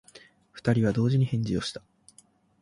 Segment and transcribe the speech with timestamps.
[0.51, 1.83] 二人は同時に返事をした。